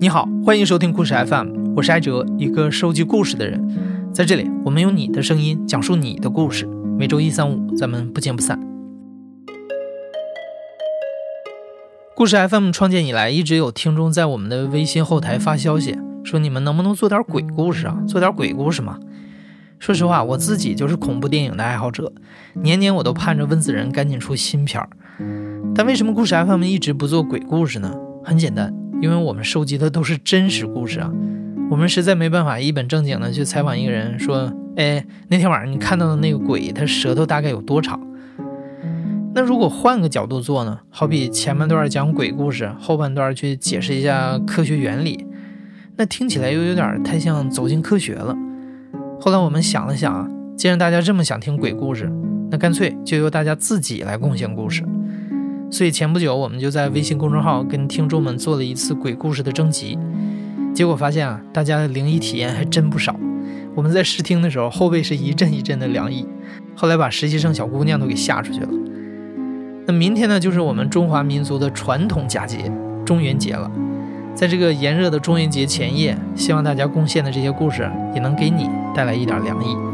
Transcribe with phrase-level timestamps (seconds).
[0.00, 4.12] 你好，欢迎收听故事 FM，我是艾哲，一个收集故事的人。
[4.12, 6.66] 在这里，我们用你的声音讲述你的故事。
[6.96, 8.60] 每周一、三、五，咱们不见不散。
[12.14, 17.98] 故事 FM 创建以来，一直有听众在我们的微信后台发消息，说你们能不能做点鬼故事啊？
[18.06, 19.00] 做点鬼故事嘛。
[19.80, 22.12] 说实话，我自己就是恐怖电影的爱好者，
[22.54, 24.88] 年年我都盼着温子仁赶紧出新片儿。
[25.74, 27.92] 但为什么故事 FM 一直不做鬼故事呢？
[28.24, 31.10] 很简单，因为我们收集的都是真实故事啊。
[31.70, 38.00] 我们实在没办法一本正经的去采访一个人，说，哎，那天晚上你看到的那个鬼，他舌头大概有多长？
[39.34, 40.80] 那如果换个角度做呢？
[40.88, 45.26] 好比前半段讲鬼故事，后半段去解释一下科学原理，
[45.96, 48.34] 那听起来又有点太像走进科学了。
[49.20, 50.26] 后来我们想了想啊，
[50.56, 52.10] 既然大家这么想听鬼故事，
[52.50, 54.82] 那干脆就由大家自己来贡献故事。
[55.70, 59.98] 所以前不久我们就在微信公众号跟听众们做了一次鬼故事的征集，
[60.74, 63.14] 结果发现啊，大家的灵异体验还真不少。
[63.74, 66.26] 我们在试听的时候，后背是一阵一阵的凉意，
[66.74, 68.68] 后来把实习生小姑娘都给吓出去了。
[69.86, 72.72] 那明天呢，就是我们中华民族的传统佳节——
[73.04, 73.70] 中元节了。
[74.34, 79.87] 在这个炎热的中元节前夜，希望大家贡献的这些故事也能给你带来一点凉意。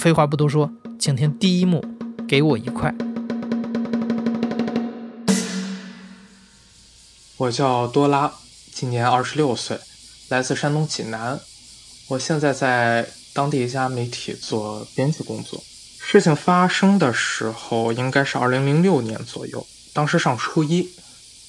[0.00, 0.70] 废话不多说。
[0.98, 1.84] 请听第一幕，
[2.26, 2.94] 给我一块。
[7.36, 8.32] 我叫多拉，
[8.72, 9.78] 今年二十六岁，
[10.30, 11.38] 来自山东济南。
[12.08, 15.62] 我现在在当地一家媒体做编辑工作。
[15.98, 20.88] 事情发生的时候应该是二零零六年左右，当时上初一，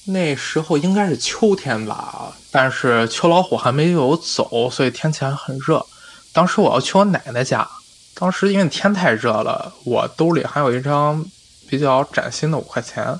[0.04, 5.86] 那时候应该是秋天吧，但是秋老虎还没有走，所以天气还很热。
[6.34, 7.66] 当时我要去我奶奶家。
[8.14, 11.24] 当时因为天太热了，我兜里还有一张
[11.68, 13.18] 比较崭新的五块钱，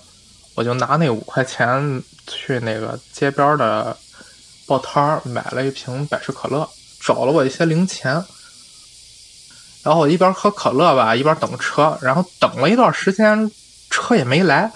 [0.54, 3.96] 我就拿那五块钱去那个街边的
[4.66, 6.68] 报摊儿买了一瓶百事可乐，
[7.00, 8.22] 找了我一些零钱，
[9.82, 13.50] 然后我一边喝可乐吧，一边等车，然后等了一段时间，
[13.90, 14.70] 车也没来，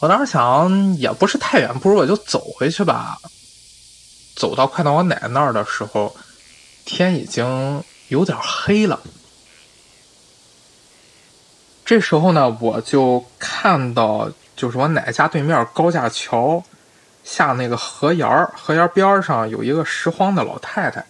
[0.00, 3.18] 我当时想也不是太远，不如我就走回去吧。
[4.34, 6.16] 走到快到我奶奶那儿的时候，
[6.84, 7.84] 天已经。
[8.10, 9.00] 有点黑了，
[11.84, 16.64] 这时候呢，我就看到，就是我奶家对面高架桥
[17.22, 21.06] 下那个河沿儿，河沿边上有一个拾荒的老太太，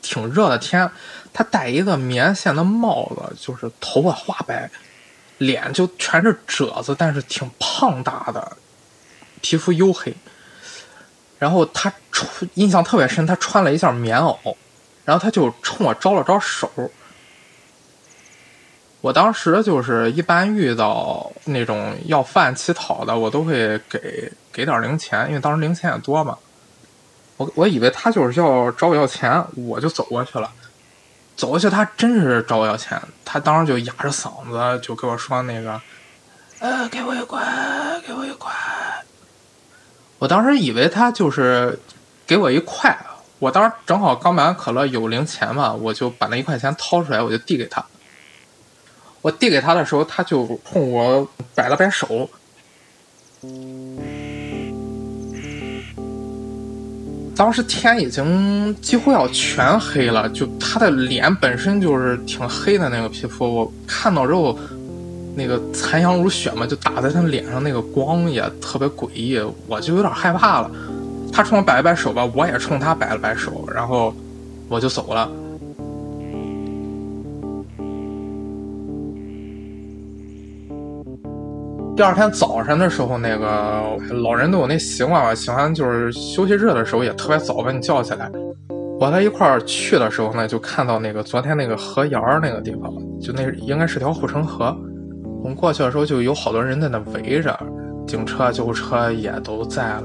[0.00, 0.88] 挺热的天，
[1.32, 4.70] 她戴一个棉线的帽子，就是头发花白，
[5.38, 8.56] 脸就全是褶子，但是挺胖大的，
[9.40, 10.14] 皮肤黝黑，
[11.40, 14.54] 然后她穿印象特别深，她穿了一件棉袄。
[15.10, 16.70] 然后他就冲我招了招手，
[19.00, 26.38] 我当时就是一般遇到那种要饭乞讨的，我都会给给点零钱，因为当时零钱也多嘛。
[27.38, 30.48] 我我以为他就是要找我要钱，我就走过去了。
[31.34, 35.80] 走过去，他真是找我要钱，他当时就哑着嗓子就跟我说那个，
[36.60, 37.44] 呃，给我一块，
[38.06, 38.52] 给我一块。
[40.20, 41.76] 我当时以为他就是
[42.24, 42.96] 给我一块。
[43.40, 47.82] 我当时正好刚买完可乐，有零钱嘛，我就把那一块钱掏出来，我就递给他。
[49.22, 52.28] 我递给他的时候，他就冲我摆了摆手。
[57.34, 64.58] 当时天已经几乎要全黑了，就他的脸本身就是挺黑的那个皮肤，我看到之后，
[65.34, 70.70] 那个残阳如血嘛，就打在他脸上，那个光也特别诡异，我就有点害怕了。
[71.32, 74.12] 他冲我摆了摆手吧，我也冲他摆了摆手，然后
[74.68, 75.30] 我就走了。
[81.96, 83.82] 第二天早上的时候，那个
[84.22, 88.30] 老人都有那习惯吧，喜欢就是休息日的时候也特别早把你叫起来。
[88.98, 94.74] 我在一块儿去的时候呢，就看到那个昨天那个河沿儿那个地方，就那应该是条护城河。
[95.42, 97.58] 我们过去的时候就有好多人在那围着，
[98.06, 100.04] 警车、救护车也都在了。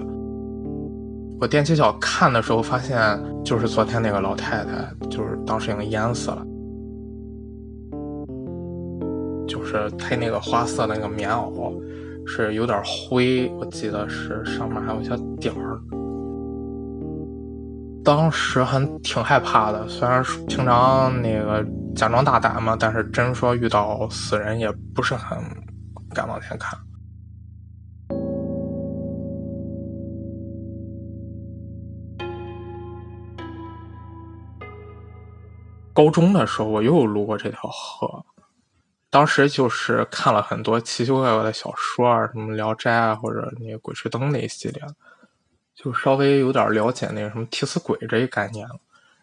[1.39, 2.97] 我踮起脚看的时候，发现
[3.43, 6.45] 就是昨天那个老太太，就是当时已经淹死了。
[9.47, 11.73] 就是她那个花色那个棉袄
[12.25, 15.79] 是有点灰，我记得是上面还有小点儿。
[18.03, 21.65] 当时还挺害怕的，虽然平常那个
[21.95, 25.37] 假装大胆嘛，但是真说遇到死人也不是很
[26.13, 26.79] 敢往前看。
[35.95, 38.23] 高中的时候，我又路过这条河，
[39.09, 44.83] 当时就是看了很多奇奇怪怪的小说啊，什么《聊斋》啊，或者那个《鬼吹灯》那一系列。
[45.73, 48.75] 就稍微有点了解那个什么替死鬼这一概念了，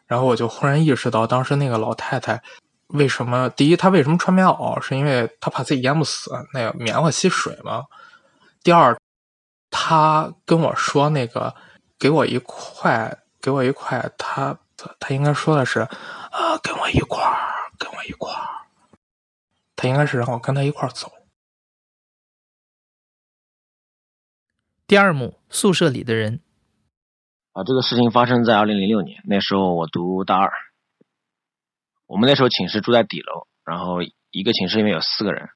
[0.06, 2.42] 然后我就忽然意识到，当时那个老太太
[2.88, 3.48] 为什么？
[3.50, 4.78] 第一，她为什么穿棉袄？
[4.80, 7.84] 是因为她怕自己淹不死，那个棉花吸水嘛。
[8.62, 8.94] 第二，
[9.70, 11.54] 她跟我说那个
[11.98, 18.66] 给我一块，给我一块，她她她应该说的是啊，跟我一块儿，跟我一块儿。
[19.76, 21.12] 他应该是让我跟他一块儿走。
[24.86, 26.40] 第二幕，宿舍里的人。
[27.52, 30.52] 啊，这个事情发生在二零零六年，那时候我读大二。
[32.06, 35.48] 我们那时候寝室住在底楼，然后一个寝室里面有四个人，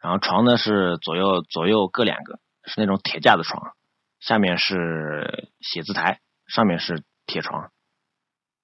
[0.00, 3.74] 然后床呢是左右左右各两个，是那种铁架子床，
[4.20, 7.72] 下面是写字台，上面是铁床。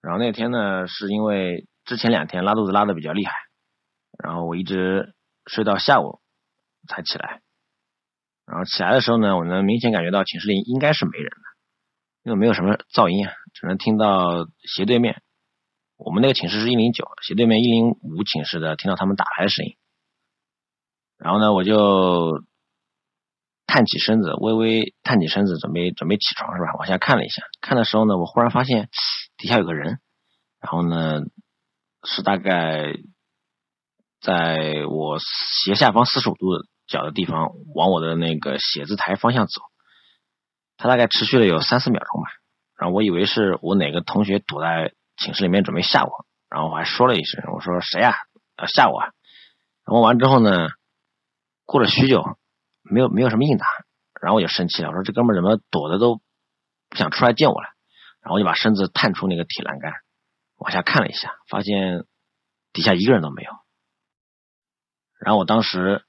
[0.07, 3.33] 然后那天呢，是因为之前两天拉肚子拉的比较厉害，
[4.23, 5.15] 然后我一直
[5.47, 6.21] 睡到下午
[6.87, 7.41] 才起来。
[8.47, 11.43] 然后起来的时候呢，我能明显感觉到寝室里应该是没人的。
[12.23, 15.23] 因为没有什么噪音啊，只能听到斜对面。
[15.97, 19.77] 我们那个寝室是一零九，斜对面一零五寝室的听到他们打牌的声音。
[21.19, 22.45] 然后呢，我就
[23.67, 26.75] 探起身子，微微探起身子，准备准备起床是吧？
[26.79, 28.89] 往下看了一下，看的时候呢，我忽然发现
[29.37, 30.01] 底下有个人。
[30.61, 31.21] 然后呢，
[32.05, 32.95] 是大概
[34.21, 36.47] 在我斜下方四十五度
[36.87, 39.61] 角的地方，往我的那个写字台方向走。
[40.79, 42.29] 他大概持续了有三四秒钟吧，
[42.77, 48.15] 然后我以为是我哪个同学躲在寝室里面准备吓我，然后我还说了一声，我说谁呀？
[48.59, 48.99] 要吓我？
[48.99, 49.13] 啊，
[49.85, 50.69] 然后完之后呢，
[51.65, 52.25] 过了许久，
[52.83, 53.67] 没有没有什么应答，
[54.21, 56.21] 然后我就生气了，我说这哥们怎么躲的都
[56.91, 57.69] 不想出来见我了？
[58.27, 59.93] 然后就把身子探出那个铁栏杆，
[60.57, 62.05] 往下看了一下，发现
[62.73, 63.53] 底下一个人都没有。
[65.21, 66.05] 然后我当时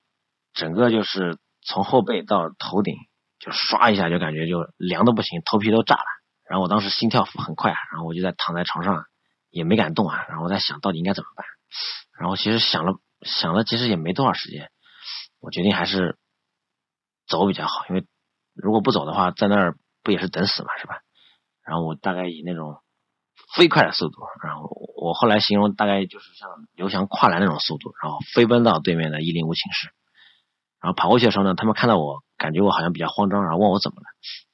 [0.53, 2.95] 整个就是从后背到头顶。
[3.39, 6.05] 就唰一下就感觉就凉的不行，头皮都炸了。
[6.49, 9.05] 然后我当时心跳很快，然后我就在躺在床上
[9.51, 10.25] 也没敢动啊。
[10.27, 11.45] 然后我在想到底应该怎么办。
[12.19, 14.71] 然后其实想了想了，其实也没多少时间。
[15.39, 16.17] 我决定还是
[17.27, 18.07] 走比较好，因为
[18.55, 21.01] 如果不走的话，在那儿不也是等死嘛，是吧？
[21.67, 22.77] 然后我大概以那种
[23.55, 29.89] 飞快的速度，然后我后来形容大概就是像刘翔跨栏那种速度，然后飞奔到对面的一零五寝室。
[30.81, 32.23] 然后跑过去的时候呢，他们看到我。
[32.37, 34.05] 感觉我好像比较慌张，然后问我怎么了，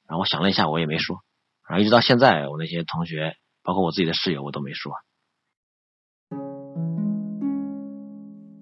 [0.08, 1.18] 然后我想了一下，我也没说，
[1.68, 4.94] 然后一直到现在，我那些同学，包括我自己的室友，我都没说。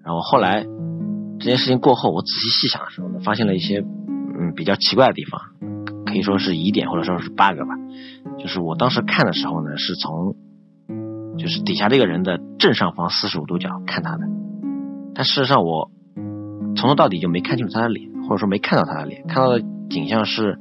[0.04, 0.64] 然后后来
[1.38, 5.40] 这件事情过后，我仔细细想的时候呢，发现了一些嗯比较奇怪的地方，
[6.04, 7.76] 可以说是疑点或者说是 bug 吧。
[8.42, 10.34] 就是我当时看的时候呢，是从
[11.38, 14.24] 就是底下这个人的正上方四十五度角看他的，
[15.14, 15.90] 但事实上我
[16.76, 18.12] 从头到底就没看清楚他的脸。
[18.22, 19.60] 或者说没看到他的脸，看到的
[19.90, 20.56] 景象是，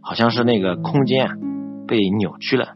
[0.00, 1.28] 好像是那个空间
[1.88, 2.74] 被扭曲了，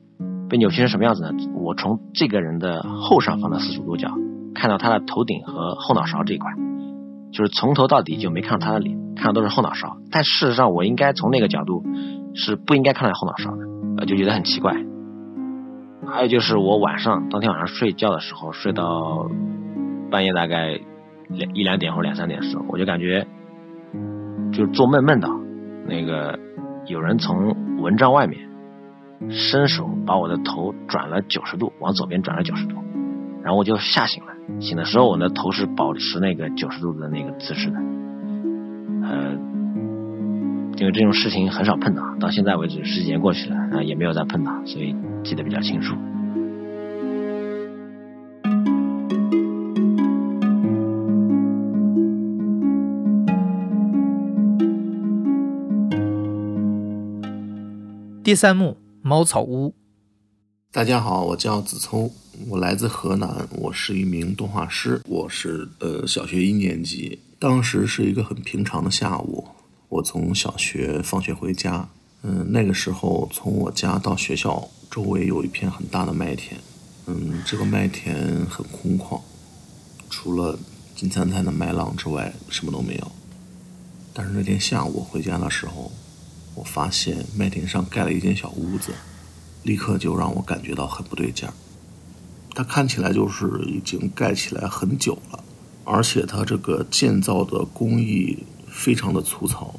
[0.49, 1.31] 被扭曲成什么样子呢？
[1.55, 4.11] 我从这个人的后上方的四十五度角
[4.53, 6.51] 看到他的头顶和后脑勺这一块，
[7.31, 9.99] 就是从头到底就没看到他的脸，看到都是后脑勺。
[10.11, 11.85] 但事实上我应该从那个角度
[12.35, 13.65] 是不应该看到后脑勺的，
[13.99, 14.75] 呃，就觉得很奇怪。
[16.07, 19.31] 还有就是我晚上当天晚上睡觉的时候，睡到
[20.11, 20.81] 半夜大概
[21.29, 23.27] 两一两点或两三点的时候，我就感觉。
[24.53, 25.29] 就是做梦梦到，
[25.85, 26.39] 那个
[26.87, 28.49] 有人从蚊帐外面
[29.29, 32.77] 伸手把我的头转了九十度，往左边转了九十度，
[33.43, 34.61] 然后我就吓醒了。
[34.61, 37.77] 醒的时候，我的头是保持那个九十度的那个姿势的。
[39.03, 39.37] 呃，
[40.77, 45.95] 因为这种事情很少碰到，到现在为止十几年过去了，啊，也没有再碰到，所以记得比较清楚。
[58.25, 59.75] 第三幕，茅草屋。
[60.73, 62.11] 大家好，我叫子聪，
[62.49, 65.01] 我来自河南，我是一名动画师。
[65.07, 69.47] 我是呃小学一年级，当时是一个很平常的下午，
[69.95, 71.89] 我从小学放学回家。
[72.23, 76.59] 嗯，那个时候从我家到学校周围有一片很大的麦田，
[77.07, 79.21] 嗯，这个麦田很空旷，
[80.11, 80.59] 除了
[80.97, 83.13] 金灿灿的麦浪之外，什么都没有。
[84.13, 85.93] 但是那天下午回家的时候。
[86.57, 88.93] 我发现麦田上盖了一间小屋子，
[89.65, 91.53] 立刻就让我感觉到很不对劲儿。
[92.55, 95.43] 它看起来就是已经盖起来很久了，
[95.83, 99.75] 而且它这个建造的工艺非常的粗糙。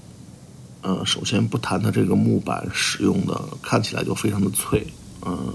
[0.85, 4.85] 呃，首先不谈它这个木板使用的看起来就非常的脆，
[5.25, 5.51] 嗯，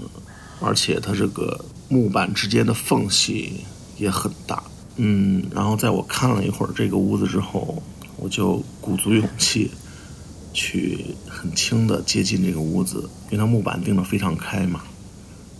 [0.59, 1.57] 而且它这个
[1.87, 3.61] 木板之间的缝隙
[3.97, 4.61] 也很大，
[4.97, 7.81] 嗯，然后在我看了一会儿这个屋子之后，
[8.17, 9.71] 我就鼓足勇气
[10.51, 14.81] 去很轻的接近这个屋子，因为它木板钉的非常开嘛。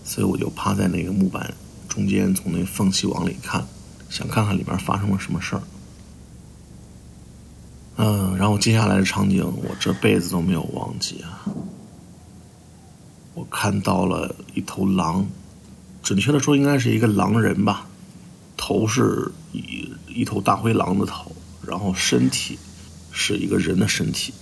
[0.03, 1.53] 所以我就趴在那个木板
[1.87, 3.65] 中间，从那缝隙往里看，
[4.09, 5.61] 想看看里边发生了什么事儿。
[7.98, 11.45] 嗯，然后接下来的场景我这辈子都没有忘记啊！
[13.33, 15.27] 我看到了一头狼，
[16.01, 17.88] 准确的说应该是一个狼人吧，
[18.57, 21.31] 头是一一头大灰狼的头，
[21.67, 22.57] 然后身体
[23.12, 24.33] 是一个人的身体，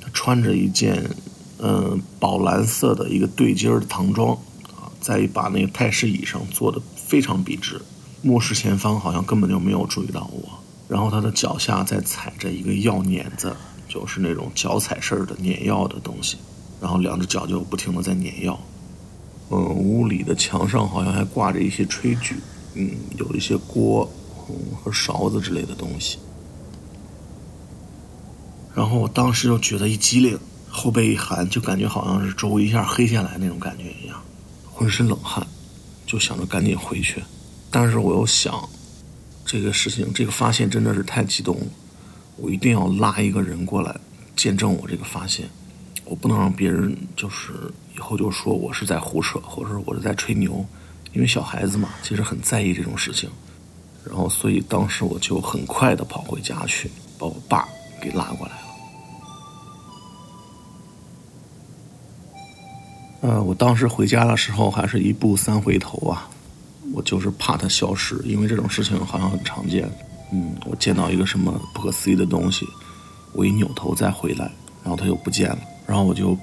[0.00, 1.10] 他穿着一件。
[1.62, 4.32] 嗯，宝蓝色的一个对襟的唐装，
[4.68, 7.78] 啊，在一把那个太师椅上坐的非常笔直，
[8.22, 10.58] 目视前方，好像根本就没有注意到我。
[10.90, 13.54] 然后他的脚下在踩着一个药碾子，
[13.88, 16.36] 就是那种脚踩式的碾药的东西，
[16.80, 18.58] 然后两只脚就不停的在碾药。
[19.50, 22.34] 嗯，屋里的墙上好像还挂着一些炊具，
[22.74, 24.10] 嗯，有一些锅，
[24.48, 26.18] 嗯和勺子之类的东西。
[28.74, 30.38] 然后我当时就觉得一激灵。
[30.72, 34.16] 后背一寒，就感觉好像是周围一下黑下来那种感觉一样，
[34.72, 35.44] 浑身冷汗，
[36.06, 37.20] 就想着赶紧回去。
[37.72, 38.68] 但是我又想，
[39.50, 41.66] 这个事情，这个发现真的是太激动了，
[42.36, 43.92] 我一定要拉一个人过来
[44.36, 45.50] 见证我这个发现，
[46.04, 47.52] 我不能让别人就是
[47.96, 50.64] 以后就说我是在胡扯，或者我是在吹牛，
[51.12, 53.28] 因为小孩子嘛，其实很在意这种事情。
[54.04, 56.88] 然后，所以当时我就很快的跑回家去，
[57.18, 57.68] 把我爸
[58.00, 58.62] 给拉过来了。
[63.22, 66.30] 呃，我当时回家的时候还是一步三回头啊，
[66.92, 69.90] 我就是怕它消失，因为这种事情好像很常见。
[70.32, 72.66] 嗯，我见到一个什么不可思议的东西，
[73.32, 74.50] 我一扭头再回来，
[74.82, 76.36] 然后它又不见了，然后我就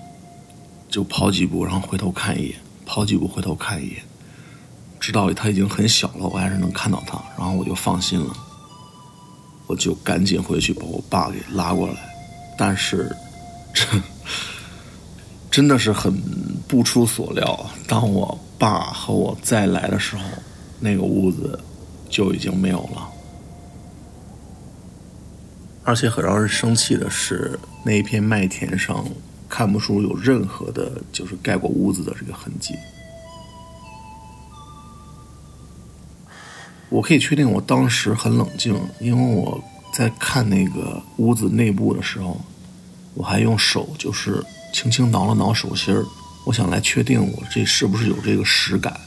[0.89, 3.97] 就跑几步，然后回头看一眼，跑几步回头看一眼，
[4.99, 8.33] 直到它已经很小了，我还是能看到它，然后我就放心了，
[9.67, 11.95] 我就赶紧回去把我爸给拉过来，
[12.57, 13.15] 但是
[13.73, 13.83] 这。
[15.49, 16.13] 真的是很
[16.67, 17.65] 不出所料。
[17.87, 20.23] 当我爸和我再来的时候，
[20.79, 21.59] 那个屋子
[22.09, 23.09] 就已经没有了。
[25.83, 29.05] 而且很让人生气的是，那一片麦田上
[29.47, 32.75] 看不出有任何的，就是盖过屋子的这个痕迹。
[36.89, 42.39] 我可以确定，我当时很冷静，因为我在看那个屋子内部的时候，
[43.13, 44.43] 我还用手就是。
[44.73, 46.05] 轻轻挠了挠手心儿，
[46.47, 48.97] 我想来确定我这是不是有这个实感。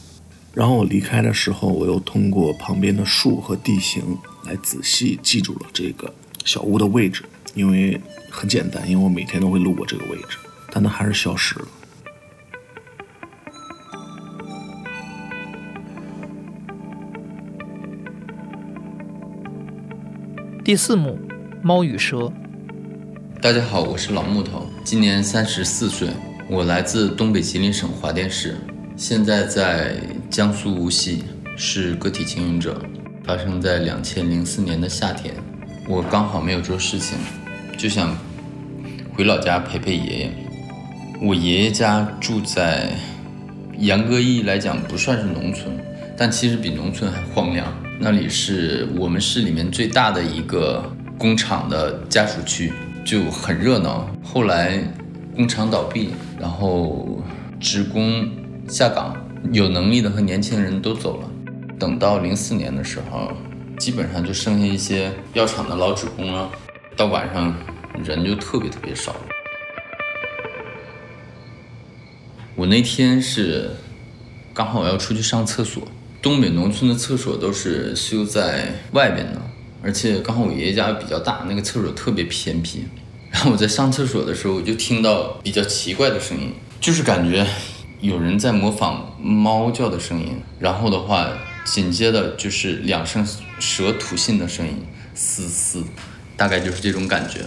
[0.53, 4.03] 然后我离开的时候，我又通过旁边的树和地形
[4.45, 6.13] 来仔细记住了这个
[6.45, 10.37] 小屋的位置，因为很简单，因为我每天都会路过这个位置，
[10.71, 11.69] 但它还是消失了。
[20.63, 21.19] 第四幕，
[21.63, 22.31] 猫与蛇。
[23.41, 26.11] 大家好，我是老木头，今年三十四岁，
[26.53, 28.57] 我来自东北吉林省桦甸市，
[28.97, 29.95] 现在在
[30.29, 31.23] 江苏无锡，
[31.57, 32.77] 是个体经营者。
[33.23, 35.33] 发生在两千零四年的夏天，
[35.87, 37.17] 我刚好没有做事情，
[37.79, 38.19] 就想
[39.15, 40.33] 回老家陪陪爷爷。
[41.23, 42.91] 我爷爷家住在，
[43.79, 45.73] 严格意义来讲不算是农村，
[46.17, 47.73] 但其实比农村还荒凉。
[48.01, 50.85] 那里是我们市里面最大的一个
[51.17, 52.73] 工厂的家属区。
[53.03, 54.09] 就很热闹。
[54.23, 54.79] 后来
[55.35, 57.23] 工厂倒闭，然后
[57.59, 58.29] 职工
[58.69, 59.17] 下岗，
[59.53, 61.31] 有能力的和年轻人都走了。
[61.79, 63.33] 等到零四年的时候，
[63.79, 66.51] 基本上就剩下一些药厂的老职工了。
[66.97, 67.55] 到晚上
[68.05, 69.17] 人就特别特别少。
[72.55, 73.71] 我那天是
[74.53, 75.83] 刚好我要出去上厕所。
[76.21, 79.41] 东北农村的厕所都是修在外边的。
[79.83, 82.85] 而且刚好我爷爷家比较大，那个厕所特别偏僻。
[83.31, 87.47] 然后我在上厕所的时候，我就听到比较奇怪的声音，就是感觉
[88.01, 90.41] 有人在模仿猫叫的声音。
[90.59, 91.29] 然后的话，
[91.65, 93.27] 紧接着就是两声
[93.59, 94.85] 蛇吐信的声音，
[95.15, 95.85] 嘶嘶，
[96.37, 97.45] 大概就是这种感觉。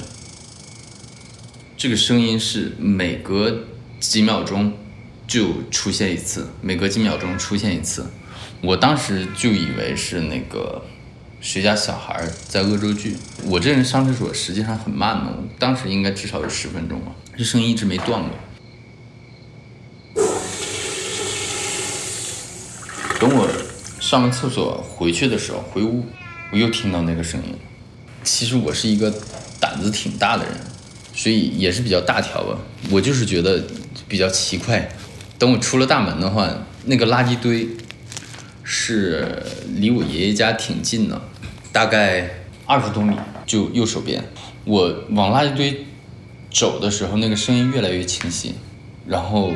[1.77, 3.65] 这个声音是每隔
[3.99, 4.73] 几秒钟
[5.27, 8.05] 就出现一次，每隔几秒钟出现一次。
[8.61, 10.81] 我当时就以为是那个。
[11.43, 13.17] 谁家小孩在恶作剧？
[13.43, 18.31] 我这人上厕所实际上很慢的当时应该至少有十分钟吧这声音一直没断过。
[23.19, 23.45] 等我
[23.99, 26.05] 上完厕所回去的时候回屋
[26.53, 27.53] 我又听到那个声音。
[28.23, 29.13] 其实我是一个
[29.59, 30.53] 胆子挺大的人
[31.13, 32.57] 所以也是比较大条吧。
[32.89, 33.61] 我就是觉得
[34.07, 34.89] 比较奇怪
[35.37, 36.49] 等我出了大门的话
[36.85, 37.67] 那个垃圾堆
[38.63, 39.43] 是
[39.75, 41.21] 离我爷爷家挺近的。
[41.73, 42.29] 大概
[42.67, 43.15] 二十多米，
[43.47, 44.23] 就右手边。
[44.63, 45.85] 我往垃圾堆
[46.51, 48.53] 走的时候，那个声音越来越清晰。
[49.07, 49.51] 然后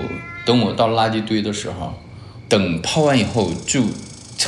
[0.45, 1.93] 等我到垃圾堆的时候，
[2.49, 3.83] 等泡完以后，就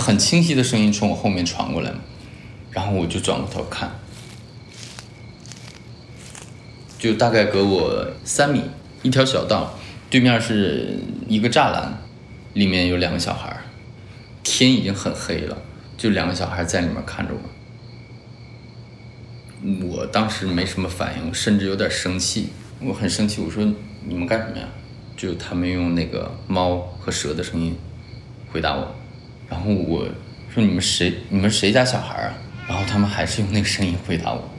[0.01, 1.93] 很清晰的声音从我后面传过来。
[2.71, 3.99] 然后我就转过头看，
[6.97, 8.63] 就大概隔我三米，
[9.03, 9.75] 一条小道，
[10.09, 11.99] 对面是一个栅栏，
[12.53, 13.55] 里面有两个小孩，
[14.41, 15.55] 天已经很黑了，
[15.97, 17.58] 就两个小孩在里面看着我。
[19.81, 22.49] 我当时没什么反应，甚至有点生气，
[22.81, 23.63] 我很生气，我说
[24.05, 24.65] 你们干什么呀？
[25.17, 27.77] 就他们用那个猫和蛇的声音
[28.49, 28.95] 回答我，
[29.49, 30.07] 然后我
[30.49, 31.13] 说你们谁？
[31.27, 32.33] 你们谁家小孩啊？
[32.69, 34.49] 然后他们还是用那个声音回答我。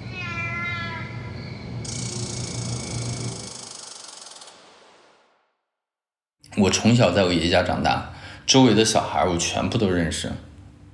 [6.58, 8.12] 我从小在我爷爷家长大，
[8.44, 10.30] 周围的小孩我全部都认识，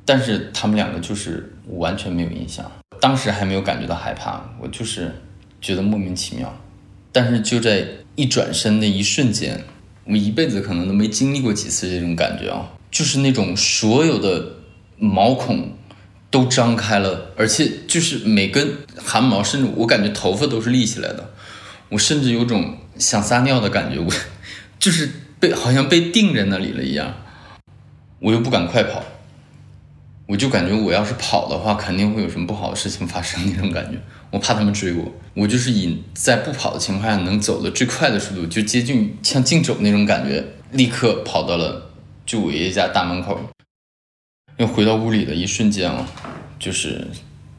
[0.04, 2.70] 但是他们两个就是完全没有印象。
[3.00, 5.14] 当时还没有感觉到害怕，我就是
[5.60, 6.56] 觉得莫名其妙。
[7.12, 9.64] 但是就在一转身的一瞬间，
[10.04, 14.56] 我一辈子可能都没经历过几次这种感觉啊，就是那种所有的
[14.98, 15.72] 毛孔
[16.30, 21.30] 都张开了，而且就是每根汗毛，甚至我感觉头发都是立起来的。
[21.88, 24.12] 我甚至有种想撒尿的感觉，我
[24.78, 25.10] 就是
[25.40, 27.14] 被好像被定在那里了一样，
[28.20, 29.02] 我又不敢快跑。
[30.26, 33.98] 我就感觉我要是跑的话，肯定会有什么不好的事情发生那种感觉。
[34.32, 35.04] 我怕他们追我，
[35.34, 41.90] 我就是以在不跑的情况下能走的最快的速度，就接近像竞走那种感觉，立刻跑到了
[42.26, 43.38] 就我爷爷家大门口。
[44.56, 46.04] 又回到屋里的一瞬间啊，
[46.58, 47.06] 就是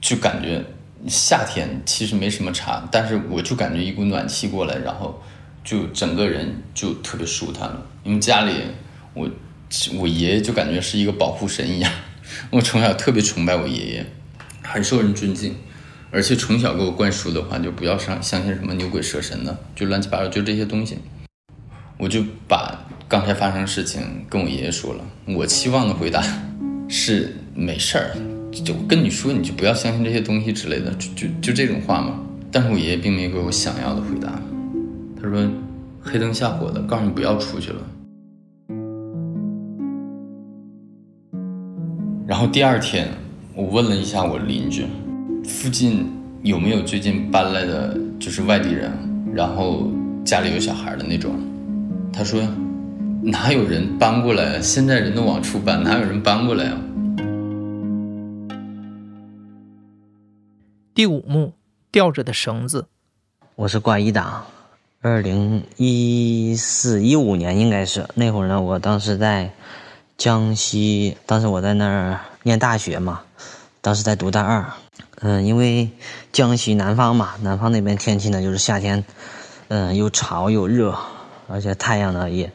[0.02, 0.62] 就感觉
[1.08, 5.22] 夏天其实没什么差，但是我就感觉一股暖气过来，然后
[5.64, 7.86] 就整个人就特别舒坦了。
[8.04, 8.52] 因为家里
[9.14, 9.30] 我
[9.96, 11.92] 我爷爷就感觉是一个保护神一样。
[12.50, 14.06] 我从小特别崇拜我爷爷，
[14.64, 15.56] 很受人尊敬，
[16.12, 20.98] 而且从小给我灌输的话，就不要相相信什么牛鬼蛇神的，就乱七八糟，就这些东西。
[21.98, 26.24] 我就把刚才发生的事情跟我爷爷说了，我期望的回答
[26.88, 28.16] 是没事儿，
[28.64, 32.20] 就跟你说，你就不要相信这些东西之类的，就就就这种话嘛。
[32.52, 34.40] 但是我爷爷并没给我想要的回答，
[35.22, 35.50] 他说
[36.02, 37.82] 黑灯瞎火的，告诉你不要出去了。
[42.28, 43.08] 然后第二天，
[43.56, 44.86] 我问了一下我邻居，
[45.46, 46.06] 附近
[46.44, 48.92] 有没有最近搬来的，就是外地人，
[49.34, 49.90] 然后
[50.26, 51.34] 家里有小孩的那种。
[52.12, 52.42] 他说，
[53.24, 54.62] 哪有人搬过来？
[54.62, 56.78] 现在人都往出搬，哪有人搬过来啊？
[60.94, 61.54] 第五幕，
[61.94, 62.88] 吊着的绳子。
[63.56, 64.46] 我是挂一档，
[65.00, 69.50] 二零一四一五年应该是那会儿呢，我当时在。
[70.18, 73.22] 江西，当时我在那儿念大学嘛，
[73.82, 74.66] 当时在读大二。
[75.22, 75.92] 嗯，因为
[76.34, 79.06] 江西南方嘛，南方那边天气呢就是夏天，
[79.68, 80.98] 嗯，又潮又热，
[81.48, 82.52] 而且太阳呢也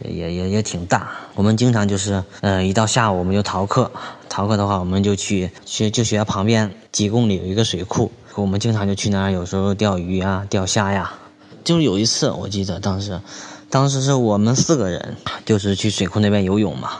[0.00, 1.10] 也也也挺大。
[1.34, 3.92] 我们经常就是，嗯，一到下午我们就逃课，
[4.30, 11.12] 逃课的话我们就去去就学校旁边几公里有一个水库，我们经常就去那儿，有时候钓鱼啊，钓虾呀。
[11.62, 13.20] 就是有一次我记得当时。
[13.72, 16.90] 当时是我们四个人，就是去水库那边游泳嘛。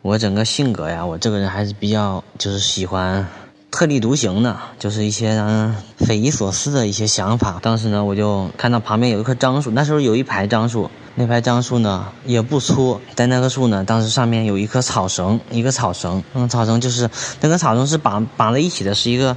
[0.00, 3.24] 我整个性格呀，我这个人还是比较就是喜欢
[3.70, 7.60] 特立独行的，就是一些嗯匪夷所思的一些想法。
[7.62, 17.08] 当时呢，我就看到旁边有一棵樟树，那时候有一排樟树，那排樟树呢也不粗，在那棵树呢，当时上面有一棵草绳，一个草绳，嗯，草绳就是
[17.40, 19.36] 那个草绳是绑绑在一起的，是一个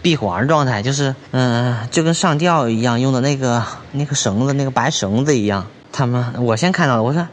[0.00, 5.66] 闭环状态，就是嗯，就跟上吊一样用的那个那个绳子，那个白绳子一样。
[5.96, 7.28] 他们，我先看到了，我说，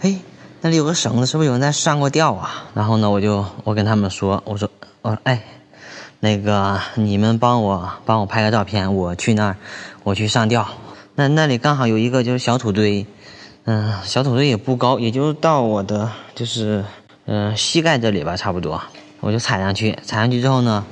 [0.00, 0.18] 哎，
[0.62, 2.64] 那里有个绳子，是不是有人在上过吊啊？
[2.72, 4.70] 然后呢，我就我跟他们说，我说，
[5.02, 5.44] 我说，哎，
[6.20, 9.56] 那个你们帮我帮我拍个照片，我去那儿，
[10.02, 10.66] 我去上吊。
[11.14, 13.06] 那那里刚好有一个就是小土堆，
[13.66, 16.86] 嗯，小土堆也不高，也就到我的就是
[17.26, 18.80] 嗯膝盖这里吧，差不多。
[19.20, 20.86] 我就踩上去，踩上去之后呢，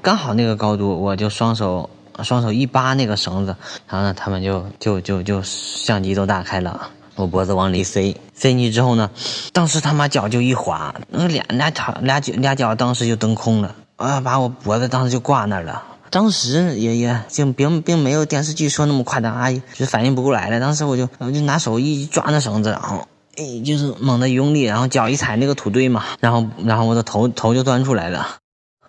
[0.00, 1.90] 刚好那个高度，我就双手。
[2.22, 3.56] 双手一扒那个绳子，
[3.88, 9.10] 然后呢，他们就就就就相机都打开了，我脖子往里塞，塞进去之后呢，
[9.52, 15.82] 当时他妈脚就一滑，那俩俩脚俩脚俩脚当时就蹬空了，啊，把我脖子当时就挂那儿了。
[16.10, 20.60] 当时也也就并并没有电视剧说那么夸张，阿姨就反应不过来了。
[20.60, 28.36] 当时我就我就拿手一抓那绳子，然后哎，就是猛地用力，然后脚一踩那个土堆嘛，然后然后我的头头就钻出来了。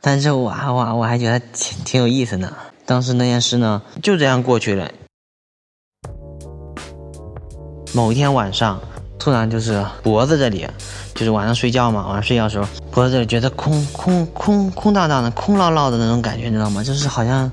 [0.01, 2.51] 但是我我我还觉得挺挺有意思呢。
[2.85, 4.89] 当时那件事呢就这样过去了。
[7.93, 8.79] 某一天晚上，
[9.19, 10.67] 突然就是脖子这里，
[11.13, 16.83] 就是晚上睡觉嘛，晚上睡觉的时候，脖子这里觉得空空空空荡荡的、空落落的那种感觉，你知道吗？
[16.83, 17.49] 就是好像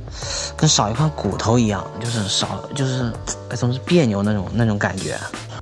[0.57, 3.13] 跟少一块骨头一样，就是少，就是
[3.51, 5.17] 总是别扭那种那种感觉。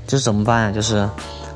[0.07, 0.73] 就是怎么办呀？
[0.73, 1.07] 就是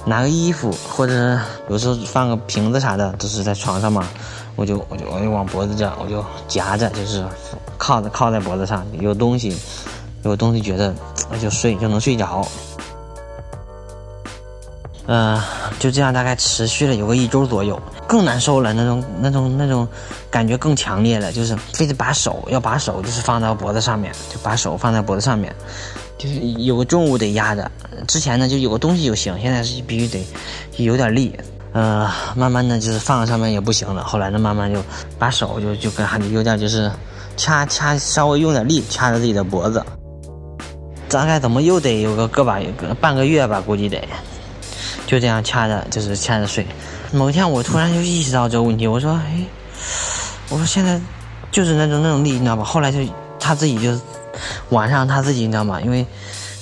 [0.04, 4.06] 拿个衣服，或者有时候放个瓶子啥的，都是在床上嘛。
[4.56, 7.24] 我就我就我就往脖子这，我就夹着，就是
[7.78, 9.56] 靠着靠在脖子上，有东西
[10.24, 10.94] 有东西觉得
[11.30, 12.46] 我就睡就能睡着。
[15.06, 15.42] 呃，
[15.80, 19.86] 就这样大概持续了有个一周左右，更难受了，那种那种那种
[20.30, 25.52] 感觉更强烈了，就是非得把手要把手就是放到脖子上面，就把手放在脖子上面，
[26.16, 27.68] 就是有个重物得压着。
[28.06, 30.24] 之前呢就有个东西就行，现在是必须得
[30.76, 31.36] 有点力。
[31.72, 34.82] 呃，慢慢的就是放在上面也不行了，后来呢慢慢就
[35.18, 36.90] 把手就就跟还有点就是
[37.36, 39.84] 掐掐稍微用点力掐着自己的脖子，
[41.08, 44.00] 大概怎么又得有个个把个半个月吧，估计得。
[45.04, 46.66] 就这样掐着，就是掐着睡。
[47.12, 49.44] 某一天，我突然就意识到这个问题，我说：“哎，
[50.48, 50.98] 我说现在
[51.50, 52.98] 就是那种那种力，你知道吧？”后来就
[53.38, 54.00] 他自己就
[54.70, 55.78] 晚上他自己，你知道吗？
[55.82, 56.06] 因为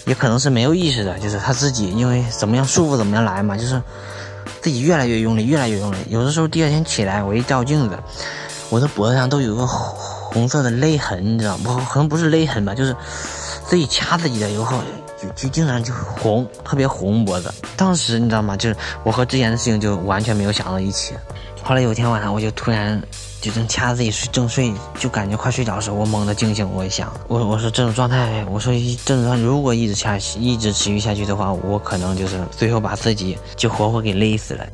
[0.06, 3.80] 也可能是没有意识的，就是他自己因为怎么样舒服怎么样来嘛，就是
[4.60, 5.96] 自己越来越用力，越来越用力。
[6.08, 7.98] 有的时候第二天起来，我一照镜子，
[8.68, 11.74] 我的脖子上都有个红色的勒痕，你知道不？
[11.76, 12.94] 可能不是勒痕吧，就是
[13.66, 14.80] 自己掐自己的，以后。
[15.20, 17.52] 就就经常就红，特别红脖子。
[17.76, 18.56] 当时你知道吗？
[18.56, 21.12] 就是我和之前的事情就完全没有想到一起。
[21.62, 22.98] 后来有一天晚上，我就突然
[23.40, 26.68] 就正掐自己睡正睡，就感觉快睡着的时候，我猛地惊醒。
[26.72, 28.72] 我一想，我我说这种状态，我说
[29.04, 34.66] 这种状态如果一直下一直持续下去的话，我可能就是最后把自己就活活给勒死了。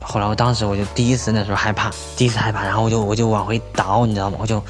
[0.00, 4.38] 后来我当时我就第一次那时候害怕，第一次害怕，然后我就我就往回倒，你知道吗？
[4.40, 4.62] 我就。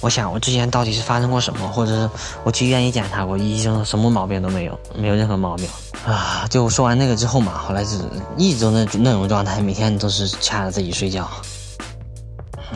[0.00, 2.10] 我想，我之前到底是发生过什么，或者是
[2.42, 5.66] 我去医院一检查过，医生什么毛病都没有，没有任何毛病
[6.06, 6.46] 啊！
[6.50, 7.98] 就说完那个之后嘛，后来是
[8.36, 11.26] 一直都那那种状态，每天都是掐着自己睡觉，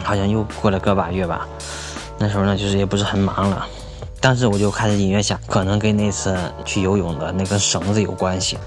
[0.04, 1.46] 好像又过了个把月吧。
[2.18, 3.66] 那时候呢，就是也不是很忙了，
[4.20, 8.58] 当时我就开始隐约想，可能跟那次去游泳的那根绳子有关系。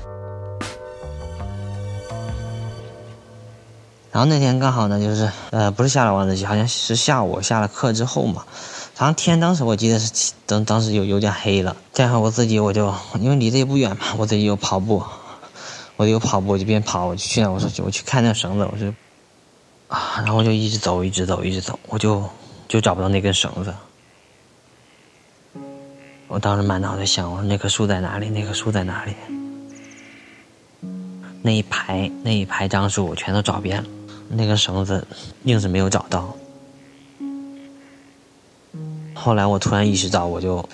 [4.11, 8.43] 然后那天刚好呢，就是呃，不是下了晚自习，好像是下午下了课之后嘛。
[8.93, 11.75] 反正天当时我记得是当当时有有点黑了。
[11.93, 15.01] 这样我自己我就因为离得也不远嘛，我自己又跑步，
[15.95, 18.93] 我就跑步，我就边跑我就去，我说我去看那绳子，我说
[19.91, 22.23] 啊，然后就一直走，一直走，一直走，我就
[22.69, 23.73] 就找不到那根绳子。
[26.29, 28.29] 我当时满脑子想，我说那棵树在哪里？
[28.29, 29.13] 那棵树在哪里？
[31.41, 33.89] 那一排那一排樟树我全都找遍了。
[34.29, 35.05] 那根绳子
[35.43, 36.33] 硬是没有找到。
[39.13, 40.67] 后来我突然意识到，我就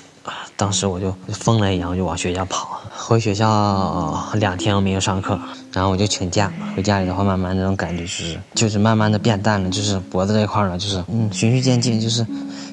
[0.58, 2.82] 当时我就疯了一样，就往学校跑。
[2.92, 5.40] 回学校两天我没有上课，
[5.72, 6.52] 然后我就请假。
[6.76, 12.26] 回家里的话，慢慢那种感觉就是，就是慢慢的变淡了，就是脖子这一块呢，就是嗯，循序渐进，就是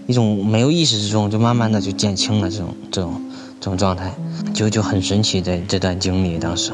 [0.06, 3.22] 一种没有意识之中，就慢慢的就减轻了这种这种
[3.60, 4.12] 这种状态，
[4.54, 6.72] 就就很神奇的这段经历，当时。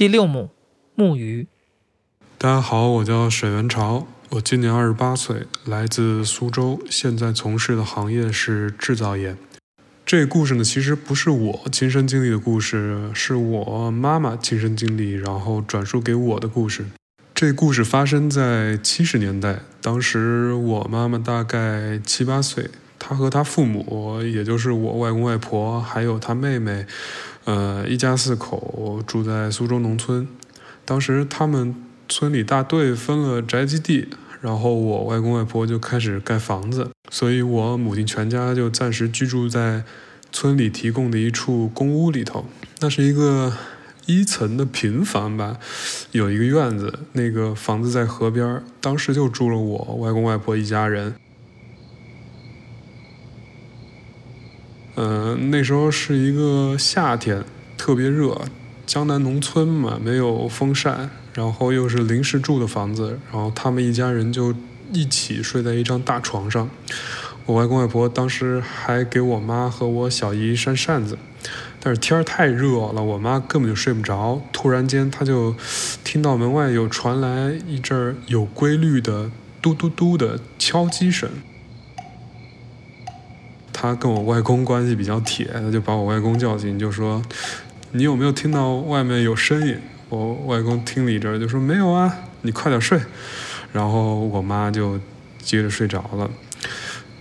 [0.00, 0.48] 第六幕，
[0.94, 1.46] 木鱼。
[2.38, 9.36] 大家好，我叫沈元朝，我今年二十八岁，来自苏州，现在从事的行业是制造业。
[10.06, 16.86] 这故事呢，其实不是我亲身经历的故事，是我妈妈亲身经历，然后转述给我的故事。
[17.34, 26.86] 这故事发生在七十年代，当时我妈妈大概七八岁，她和她父母，也就是我外公外婆还有她妹妹。
[27.50, 30.28] 呃，一家四口住在苏州农村。
[30.84, 31.74] 当时他们
[32.08, 34.06] 村里大队分了宅基地，
[34.40, 39.82] 然后我外公外婆就开始盖房子，所以我母亲全家就暂时居住在
[40.30, 42.46] 村里提供的一处公屋里头。
[42.78, 43.52] 那是一个
[44.06, 45.58] 一层的平房吧，
[46.12, 48.62] 有一个院子，那个房子在河边。
[48.80, 51.16] 当时就住了我外公外婆一家人。
[55.02, 57.42] 嗯，那时候是一个夏天，
[57.78, 58.38] 特别热。
[58.84, 64.54] 江南农村嘛，没有风扇，然后又是临时住的房子，然后他们一家人就
[64.92, 66.68] 一起睡在一张大床上。
[67.46, 71.16] 我外公外婆当时还给我妈和我小姨扇扇子，
[71.80, 74.42] 但是天儿太热了，我妈根本就睡不着。
[74.52, 75.54] 突然间，她就
[76.04, 79.30] 听到门外有传来一阵有规律的
[79.62, 81.30] 嘟嘟嘟的敲击声。
[83.80, 87.22] 她跟我外公关系比较铁，她就把我外公叫醒，就说
[87.92, 89.74] ：“你有没有听到外面有声音？”
[90.10, 93.00] 我外公听了一阵，就说：“没有啊，你快点睡。”
[93.72, 95.00] 然后我妈就
[95.38, 96.30] 接着睡着了。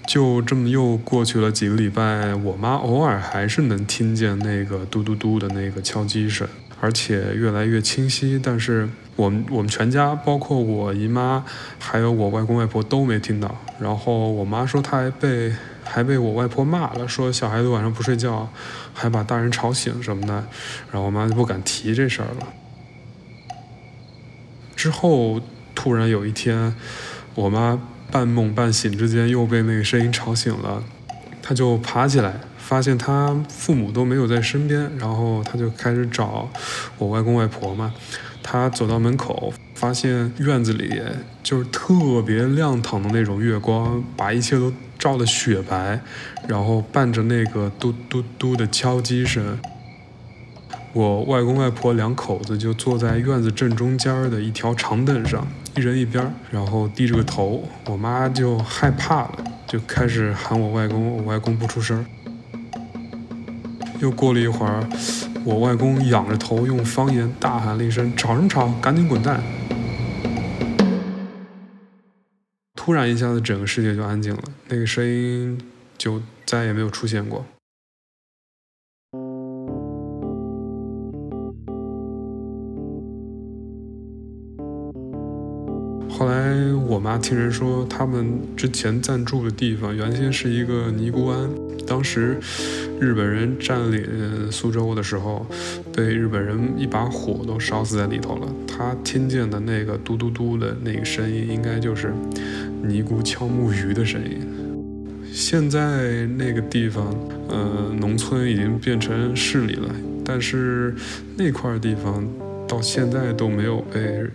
[0.06, 6.46] 就这么又过去了几个礼拜，我妈偶尔还是能听见那个嘟嘟嘟的那个敲击声，
[6.82, 8.38] 而且越来越清晰。
[8.44, 11.46] 但是我们我们全家，包括我姨妈，
[11.80, 13.56] 还有我外公外婆都没听到。
[13.80, 15.54] 然后我妈说，她还被
[15.90, 18.48] 还被我外婆骂了，说小孩子晚上不睡觉，
[18.94, 20.34] 还把大人吵醒什么的。
[20.92, 22.48] 然后我妈就不敢提这事儿了。
[24.76, 25.42] 之后
[25.74, 26.76] 突然有一天，
[27.36, 27.80] 我妈。
[28.12, 30.84] 半梦半醒之间，又被那个声音吵醒了，
[31.44, 36.50] 她就爬起来，发现她父母都没有在身边，然后她就开始找
[36.98, 37.94] 我外公外婆嘛。
[38.52, 41.00] 他走到门口，发现院子里
[41.44, 46.02] 就是特别亮堂的那种月光，把一切都照得雪白，
[46.48, 49.60] 然后伴着那个嘟嘟嘟的敲击声。
[50.94, 57.64] 我外公外婆两口子就坐在院子正中间的一条长凳上，一人一边，然后低着个头。
[57.86, 62.04] 我妈就害怕了，就开始喊我外公，我外公不出声。
[64.00, 64.84] 又过了一会儿，
[65.50, 68.72] 我外公仰着头用方言大喊了一声：“吵什么吵？
[68.80, 69.42] 赶紧滚蛋！”
[72.78, 75.60] 突然一下子，整个世界就安静了，那个声音
[75.98, 77.44] 就再也没有出现过。
[86.12, 91.50] 后来我妈听人说，他们之前暂住的地方原先是一个尼姑庵。
[91.88, 92.38] 当时
[93.00, 95.46] 日本人占领苏州的时候，
[95.96, 98.48] 被日本人一把火都烧死在里头了。
[98.68, 102.14] 他听见的那个嘟嘟嘟的那个声音，应该就是
[102.84, 104.40] 尼姑敲木鱼的声音。
[105.32, 107.16] 现在那个地方，
[107.48, 109.90] 呃，农村已经变成市里了，
[110.26, 110.94] 但是
[111.38, 112.28] 那块地方
[112.68, 114.26] 到现在都没有被。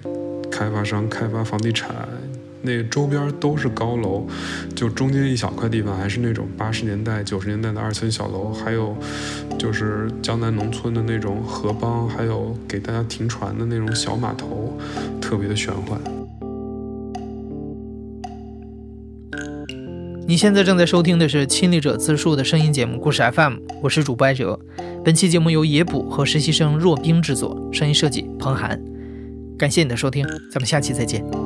[0.50, 1.92] 开发商开发房地产，
[2.66, 4.26] 那周边都是高楼，
[4.74, 8.96] 就中间一小块地方还是那种八十年代、九十年代的二层小楼，还有
[9.58, 14.78] 就是江南农村的那种河浜，还有给大家停船的那种小码头，
[15.20, 16.00] 特别的玄幻。
[20.26, 24.58] 你现在正在收听的是亲历者自述的声音节目故事 FM，我是主播艾哲。
[25.04, 28.80] 本期节目由野捕和实习生若冰制作，声音设计彭涵。
[29.58, 31.43] 感谢你的收听，咱们下期再见。